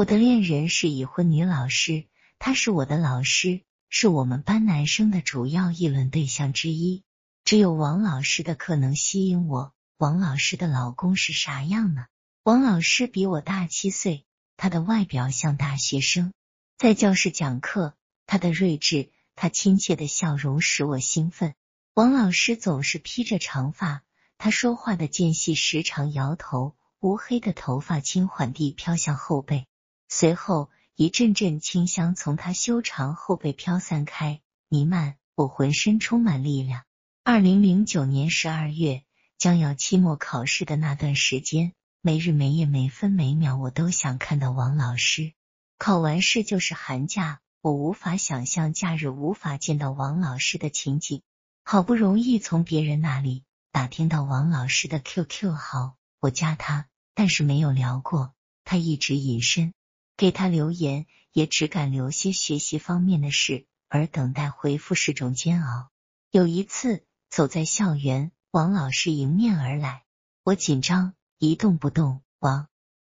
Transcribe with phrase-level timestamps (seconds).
[0.00, 2.06] 我的恋人是已婚女老师，
[2.38, 7.04] 她是我的老师，是我们班男生的主要议论对象之一。
[7.44, 9.74] 只有王老师的课能吸引我。
[9.98, 12.06] 王老师的老公是啥样呢？
[12.44, 14.24] 王老师比我大七岁，
[14.56, 16.32] 他的外表像大学生，
[16.78, 17.94] 在教室讲课，
[18.24, 21.52] 他的睿智，他亲切的笑容使我兴奋。
[21.92, 24.02] 王老师总是披着长发，
[24.38, 29.66] 他说话的间隙时常摇头，乌黑的头发轻缓地飘向后背，
[30.10, 36.82] 随后一阵阵清香从他修长后背飘散开，弥漫我浑身充满力量。
[37.24, 39.04] 二零零九年十二月。
[39.38, 45.32] 将要期末考试的那段时间，没日没夜、每分每秒，我都想看到王老师。
[45.78, 51.22] 考完试就是寒假，我无法想象假日无法见到王老师的情景。
[51.64, 58.34] 好不容易从别人那里打听到王老师的 QQ 号，我加他，但是没有聊过。
[58.64, 59.72] 他一直隐身，
[60.20, 65.88] 给他留言也只敢留些学习方面的事，而等待回复是种煎熬。
[66.30, 68.30] 有一次走在校园。
[68.50, 70.04] 王老师迎面而来，
[70.42, 72.20] 我紧张，一动不动。
[72.38, 72.68] 王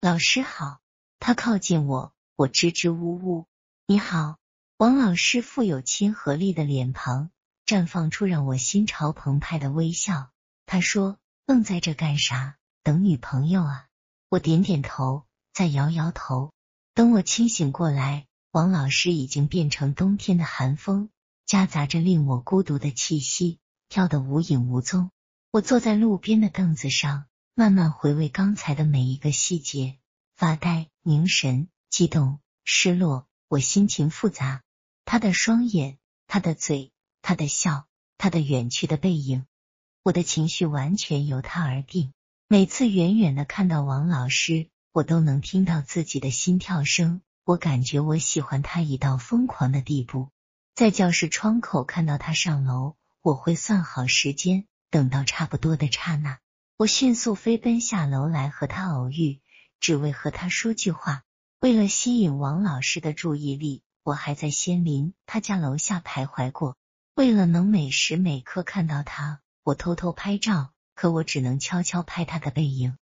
[0.00, 0.78] 老师好，
[1.18, 3.46] 他靠近我，我支支吾吾。
[3.86, 4.38] 你好，
[4.78, 7.30] 王老师富有亲和力的脸庞
[7.66, 10.30] 绽放出让我心潮澎湃的微笑。
[10.64, 12.56] 他说：“愣在这干啥？
[12.82, 13.86] 等女朋友啊？”
[14.30, 16.54] 我点点头，再摇摇头。
[16.96, 21.10] 等我清醒过来，王老师已经变成冬天的寒风，
[21.44, 23.58] 夹杂着令我孤独的气息，
[23.90, 25.10] 飘得无影无踪。
[25.50, 29.98] 我坐在路边的凳子上，慢慢回味刚才的每一个细节，
[30.36, 34.62] 发呆、凝神、激动、失落，我心情复杂。
[35.04, 39.44] 他的双眼，他的嘴，他的笑，他的远去的背影，
[40.02, 42.14] 我的情绪完全由他而定。
[42.48, 47.20] 每次远远的看到王老师，我都能听到自己的心跳声。
[47.44, 50.30] 我感觉我喜欢他已到疯狂的地步。
[50.74, 54.64] 在教室窗口看到他上楼，我会算好时间。
[54.88, 56.38] 等到差不多的刹那，
[56.78, 59.42] 我迅速飞奔下楼来和他偶遇，
[59.80, 61.24] 只为和他说句话。
[61.60, 66.74] 为了吸引王老师的注意力，我还在仙林他家楼下徘徊过。
[67.14, 72.96] 为了能每时每刻看到他，我偷偷拍照，可我只能悄悄拍他的背影。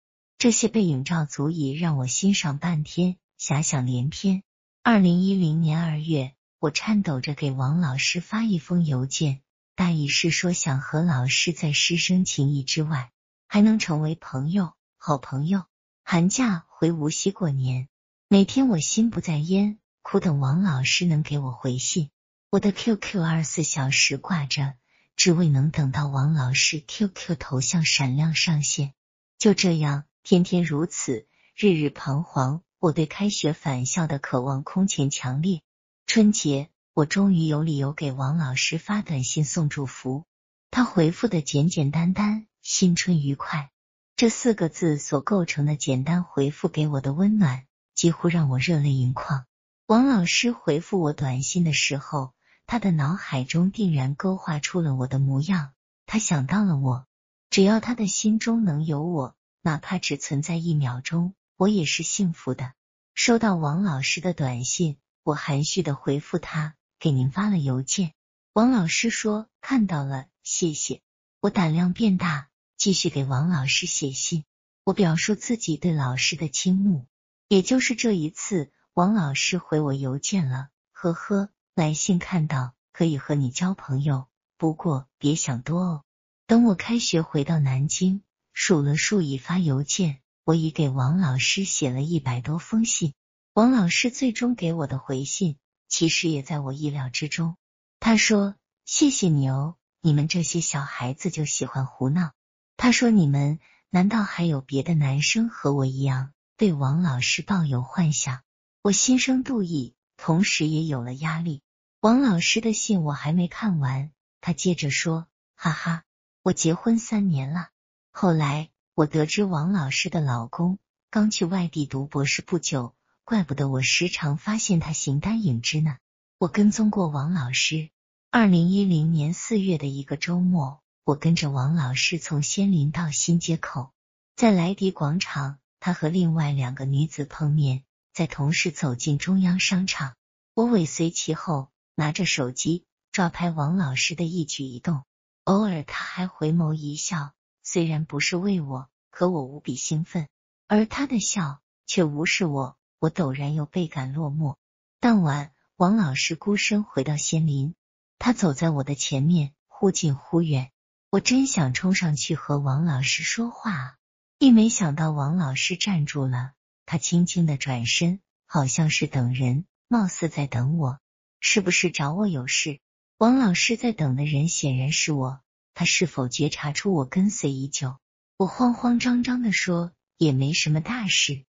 [0.43, 4.43] 这些背影照足以让我欣赏半天，遐想连篇。
[4.81, 9.39] 二零一零年二月，我颤抖着给王老师发一封邮件。
[9.73, 13.11] 大意是说，想和老师在师生情谊之外，
[13.47, 15.63] 还能成为朋友、好朋友。
[16.03, 17.87] 寒假回无锡过年，
[18.27, 22.09] 每天我心不在焉，苦等王老师能给我回信。
[22.49, 24.73] 我的 QQ 二十四小时挂着，
[25.15, 28.93] 只为能等到王老师 QQ 头像闪亮上线。
[29.39, 32.61] 就这样，天天如此，日日彷徨。
[32.79, 35.61] 我对开学返校的渴望空前强烈。
[36.07, 36.69] 春节。
[36.95, 40.25] 我终于有理由给王老师发短信送祝福，
[40.69, 43.71] 他回复的简简单单，新春愉快
[44.15, 49.47] 这四个字所构成的简单回复给我的温暖，几乎让我热泪盈眶。
[49.87, 52.35] 王老师回复我短信的时候，
[52.67, 55.71] 他的脑海中定然勾画出了我的模样，
[56.05, 57.07] 他想到了我，
[57.49, 59.35] 只要他的心中能有我，
[59.65, 62.73] 哪怕只存在一秒钟，我也是幸福的。
[63.15, 66.75] 收到王老师的短信，我含蓄的回复他。
[66.99, 68.13] 给您发了邮件，
[68.51, 71.01] 王老师说看到了，谢谢。
[71.39, 74.43] 我胆量变大，继续给王老师写信。
[74.83, 77.05] 我表述自己对老师的倾慕。
[77.47, 86.03] 也就是这一次，王老师回我邮件了，呵呵，来信看到可以和你交朋友，不过别想多哦。
[86.47, 93.13] 等我开学回到南京，数了数已发邮件，我已给王老师写了一百多封信。
[93.53, 95.57] 王老师最终给我的回信。
[95.89, 97.55] 其实也在我意料之中。
[97.99, 102.31] 他说：“谢谢你哦，你们这些小孩子就喜欢胡闹。”
[102.77, 103.59] 他说：“你们
[103.91, 108.41] 难道还有别的男生和我一样对王老师抱有幻想？”
[108.81, 111.61] 我心生妒意，同时也有了压力。
[111.99, 114.11] 王老师的信我还没看完，
[114.41, 116.03] 他接着说：“哈哈，
[116.41, 117.69] 我结婚三年了。
[118.13, 120.79] 后来我得知王老师的老公
[121.09, 122.95] 刚去外地读博士不久。”
[123.25, 125.95] 怪不得我时常发现他形单影只呢。
[126.37, 127.89] 我跟踪过王老师。
[128.29, 133.93] 二零一零年四月的一个周末，我跟着王老师从仙林到新街口，
[134.35, 140.15] 在莱迪广场，他和另外两个女子碰面，在同时走进中央商场。
[140.53, 142.83] 我尾随其后，拿着手机
[143.13, 145.03] 抓拍王老师的一举一动。
[145.45, 147.31] 偶尔他还回眸一笑，
[147.73, 150.27] 虽然不是为我，可我无比兴奋，
[150.67, 152.77] 而他的笑却无视我。
[152.99, 154.57] 我陡然又倍感落寞。
[154.99, 157.73] 当晚，王老师孤身回到仙林，
[158.19, 160.69] 他走在我的前面，忽近忽远。
[161.09, 163.97] 我真想冲上去和王老师说话，
[164.37, 166.51] 一没想到王老师站住了。
[166.85, 170.99] 他轻轻的转身，好像是等人，貌似在等我。
[171.39, 172.79] 是不是找我有事？
[173.17, 175.39] 王老师在等的人显然是我。
[175.73, 177.97] 他是否觉察出我跟随已久？
[178.37, 181.43] 我慌慌张张的说：“也没什么大事，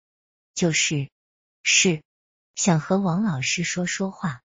[0.55, 1.09] 就是
[1.63, 2.03] 是
[2.55, 4.43] 想和王老师说说话。”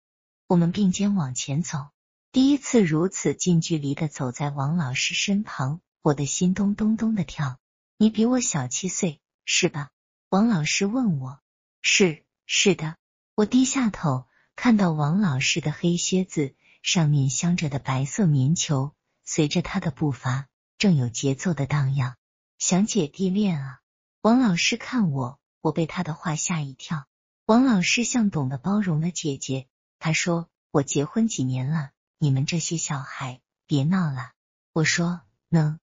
[0.47, 1.87] 我们并肩往前走，
[2.31, 7.57] 第一次如此近距离的走在王老师身旁，我的心咚咚咚的跳。
[7.97, 9.89] 你比我小七岁，是吧？
[10.29, 11.39] 王老师问我。
[11.81, 12.95] 是是的。
[13.33, 18.93] 我低下头，看到王老师的黑靴子上面镶着的白色棉球，
[19.25, 22.15] 随着他的步伐正有节奏的荡漾。
[22.57, 23.79] 想姐弟恋啊！
[24.21, 27.05] 王老师看我，我被他的话吓一跳。
[27.45, 29.67] 王老师像懂得包容的姐姐。
[29.99, 34.31] 他说：“我结婚几年了，你们这些小孩别闹了。”
[34.71, 35.79] 我说：“能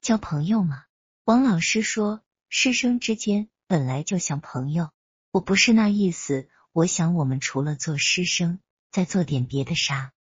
[0.00, 0.84] 交朋友吗？”
[1.24, 4.90] 王老师说：“师生之间本来就像朋友。”
[5.32, 8.58] 我不是那意思，我想我们除了做师生，
[8.90, 10.12] 再做点别的啥？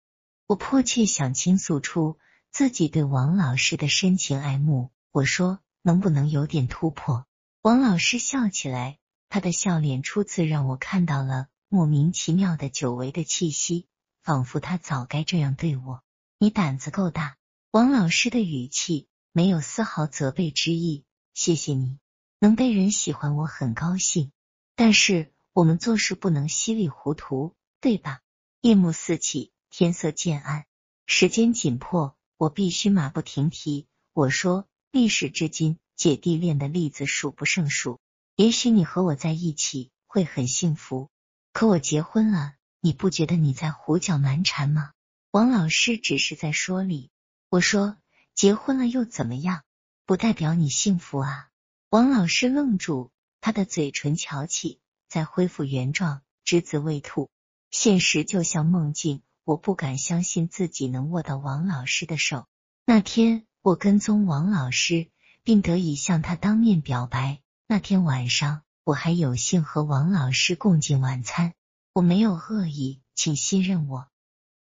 [0.46, 2.18] 我迫切想倾诉出
[2.56, 4.90] 自己对王老师的深情爱慕。
[5.12, 7.25] 我说：“能不能有点突破？”
[7.62, 8.98] 王老师笑起来，
[9.28, 11.48] 他的笑脸初次让我看到了。
[11.68, 13.88] 莫名其妙的久违的气息，
[14.24, 16.02] 仿佛他早该这样对我。
[16.40, 17.36] 你胆子够大，
[17.72, 21.04] 王老师的语气没有丝毫责备之意。
[21.34, 22.00] 谢谢你，
[22.40, 24.31] 能被人喜欢，我很高兴。
[24.78, 28.22] 但是我们做事不能稀里糊涂，对吧？
[28.62, 30.66] 夜幕四起，天色渐暗，
[31.06, 33.88] 时间紧迫，我必须马不停蹄。
[34.14, 38.00] 我说，历史至今，姐弟恋的例子数不胜数。
[38.36, 41.10] 也许你和我在一起会很幸福。
[41.54, 44.92] 可我结婚了，你不觉得你在胡搅蛮缠吗？
[45.32, 47.10] 王老师只是在说理。
[47.50, 47.98] 我说
[48.34, 49.64] 结婚了又怎么样？
[50.06, 51.50] 不代表你幸福啊！
[51.90, 57.30] 王老师愣住，他的嘴唇翘起，再恢复原状，只字未吐。
[57.72, 62.45] 现实就像梦境，我不敢相信自己能握到王老师的手。
[62.86, 65.09] 那天我跟踪王老师，
[65.44, 67.39] 并得以向他当面表白。
[67.68, 68.63] 那天晚上。
[68.86, 71.56] 我还有幸和王老师共进晚餐，
[71.92, 74.07] 我没有恶意，请信任我，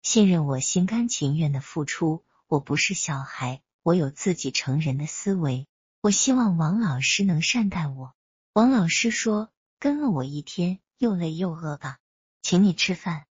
[0.03, 2.23] 信任我心甘情愿的付出。
[2.45, 5.65] 我不是小孩，我有自己成人的思维。
[6.01, 8.13] 我希望王老师能善待我。
[8.53, 9.49] 王老师说
[9.81, 11.97] ：“跟了我一天，又累又饿吧，
[12.43, 13.25] 请你吃饭。”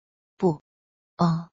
[1.19, 1.49] 哦，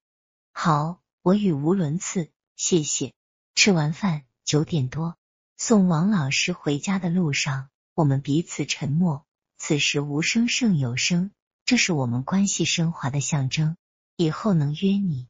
[0.53, 3.13] 好，我语无伦次，谢谢。
[3.53, 5.17] 吃完饭，九点多，
[5.57, 9.25] 送王老师回家的路上，我们彼此沉默。
[9.57, 11.31] 此时无声胜有声，
[11.65, 13.75] 这是我们关系升华的象征。
[14.15, 15.27] 以后能约你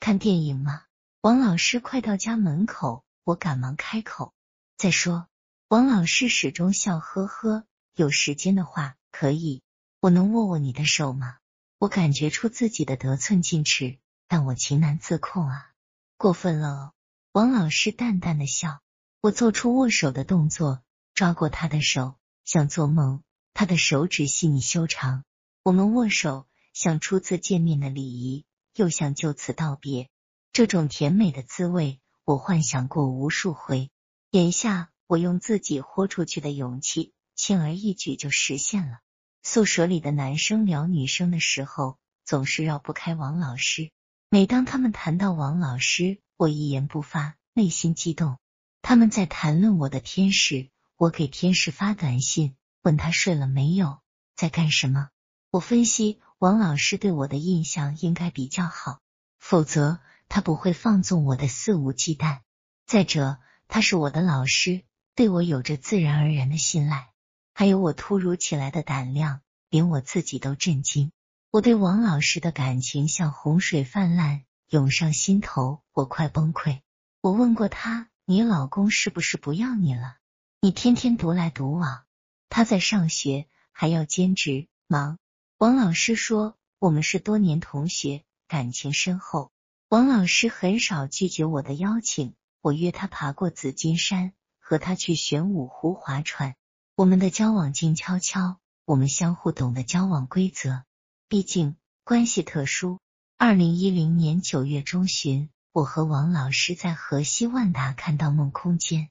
[0.00, 0.84] 看电影吗？
[1.20, 4.32] 王老师快到家门口，我赶忙开口。
[4.78, 5.28] 再说，
[5.68, 7.66] 王老师始终笑呵呵。
[7.94, 9.60] 有时间的话可以，
[10.00, 11.36] 我能握握你的手吗？
[11.78, 15.72] 我感觉出自己的得寸进尺，但我情难自控啊，
[16.16, 16.92] 过分了。
[17.32, 18.80] 王老师淡淡的笑，
[19.20, 20.82] 我做出握手的动作，
[21.12, 23.22] 抓过他的手，像做梦。
[23.52, 25.24] 他的手指细腻修长，
[25.62, 30.08] 我们握手，像初次见面的礼仪，又像就此道别。
[30.52, 33.90] 这种甜美的滋味，我幻想过无数回。
[34.30, 39.00] 眼下，我用自己豁出去的勇气，轻而易举就实现了。
[39.48, 43.92] 宿舍里的男生聊女生的时候，总是绕不开王老师。
[44.28, 48.38] 每当他们谈到王老师，我一言不发，内心激动。
[48.82, 52.56] 他们在谈论我的天使，我给天使发短信。
[52.82, 54.00] 问他睡了没有，
[54.34, 55.10] 在干什么？
[55.52, 58.98] 我分析王老师对我的印象应该比较好，
[59.38, 62.40] 否则他不会放纵我的肆无忌惮。
[62.84, 63.38] 再者，
[63.68, 64.82] 他是我的老师，
[65.14, 67.12] 对我有着自然而然的信赖。
[67.58, 71.10] 还有我突如其来的胆量，连我自己都震惊。
[71.50, 76.82] 我对王老师的感情像洪水泛滥，涌上心头，我快崩溃。
[77.22, 80.18] 我问过他，你老公是不是不要你了？
[80.60, 82.04] 你天天独来独往。
[82.50, 85.18] 他在上学，还要兼职，忙。
[85.56, 89.50] 王老师说，我们是多年同学，感情深厚。
[89.88, 96.54] 王老师很少拒绝我的邀请，我约他爬过紫金山，和他去玄武湖划船。
[96.96, 100.84] 我们的交往静悄悄，我们相互懂得交往规则，
[101.28, 103.00] 毕竟关系特殊。
[103.36, 109.02] 二零一零年九月中旬，我和王老师在河西万达看到《梦空间》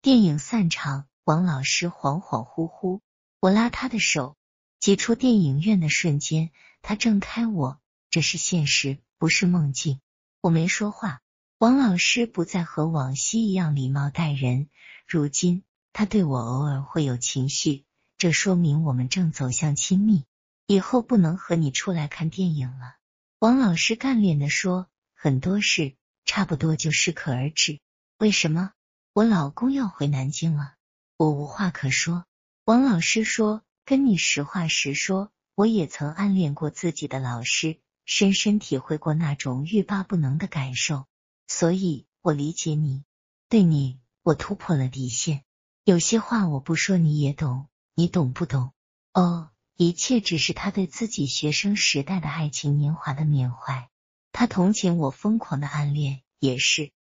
[0.00, 1.06] 电影散场。
[1.24, 3.00] 王老师恍恍惚惚，
[3.40, 4.38] 我拉他的手，
[4.80, 10.00] 挤出电影院的瞬间，他挣开我，这是现实，不是梦境。
[10.40, 11.20] 我没说话。
[11.58, 14.70] 王老师不再和往昔一样礼貌待人，
[15.06, 15.62] 如今
[15.94, 17.84] 他对我偶尔会有情绪，
[18.18, 20.24] 这说明我们正走向亲密。
[20.66, 22.96] 以后不能和你出来看电影了。
[23.38, 27.78] 王老师干练的说，很多事差不多就适可而止。
[28.18, 28.72] 为什么？
[29.12, 30.74] 我老公要回南京了，
[31.16, 32.24] 我无话可说。
[32.64, 41.06] 王老师说，跟你实话实说，我也曾暗恋过自己的老师，深深体会过那种欲罢不能的感受。
[41.46, 43.04] 所以，我理解你，
[43.48, 45.44] 对你，我突破了底线。
[45.86, 48.72] 有些话我不说你也懂，你懂不懂？
[49.12, 53.90] 哦，一切只是他对自己学生时代的爱情年华的缅怀。
[54.32, 56.90] 他同情我疯狂的暗恋，也是